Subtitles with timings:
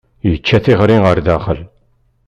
[0.29, 1.59] Yečča tiɣrit ɣer daxel.